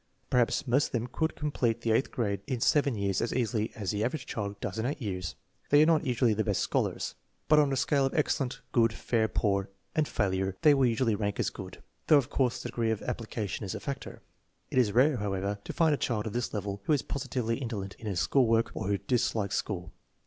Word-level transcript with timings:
Perhaps 0.31 0.65
most 0.67 0.87
of 0.87 0.91
them 0.93 1.05
could 1.05 1.35
complete 1.35 1.81
the 1.81 1.91
eight 1.91 2.09
grades 2.09 2.41
in 2.47 2.59
seven 2.59 2.95
years 2.95 3.21
as 3.21 3.31
easily 3.31 3.71
as 3.75 3.91
the 3.91 4.03
average 4.03 4.25
child 4.25 4.59
does 4.59 4.79
in 4.79 4.85
eight 4.87 4.99
years. 4.99 5.35
They 5.69 5.83
are 5.83 5.85
not 5.85 6.07
usually 6.07 6.33
the 6.33 6.43
best 6.43 6.61
scholars, 6.61 7.13
but 7.47 7.59
on 7.59 7.71
a 7.71 7.75
scale 7.75 8.07
of 8.07 8.13
excellent, 8.15 8.61
good, 8.71 8.93
fair, 8.93 9.27
poor, 9.27 9.69
and 9.93 10.07
failure 10.07 10.57
they 10.63 10.73
will 10.73 10.87
usually 10.87 11.13
rank 11.13 11.39
as 11.39 11.51
good, 11.51 11.83
though 12.07 12.17
of 12.17 12.31
course 12.31 12.63
the 12.63 12.69
degree 12.69 12.89
of 12.89 13.03
application 13.03 13.63
is 13.63 13.75
a 13.75 13.79
factor. 13.79 14.23
It 14.71 14.79
is 14.79 14.91
rare, 14.91 15.17
however, 15.17 15.59
to 15.65 15.71
find 15.71 15.93
a 15.93 15.97
child 15.97 16.25
of 16.25 16.33
this 16.33 16.51
level 16.51 16.81
who 16.85 16.93
is 16.93 17.03
positively 17.03 17.59
indolent 17.59 17.93
in 17.99 18.07
his 18.07 18.19
school 18.21 18.47
work 18.47 18.71
or 18.73 18.87
who 18.87 18.97
dislikes 18.97 19.55
school. 19.57 19.93